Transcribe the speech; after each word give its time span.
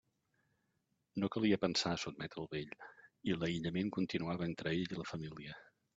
No 1.23 1.27
calia 1.35 1.59
pensar 1.65 1.91
a 1.91 1.99
sotmetre 2.05 2.43
el 2.43 2.49
vell, 2.55 2.73
i 3.31 3.37
l'aïllament 3.43 3.95
continuava 3.99 4.49
entre 4.53 4.77
ell 4.79 4.97
i 4.99 5.03
la 5.03 5.11
família. 5.13 5.59